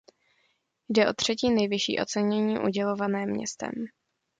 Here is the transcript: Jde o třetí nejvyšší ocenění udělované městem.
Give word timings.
Jde 0.89 1.09
o 1.09 1.13
třetí 1.13 1.49
nejvyšší 1.49 1.99
ocenění 1.99 2.59
udělované 2.59 3.25
městem. 3.25 3.71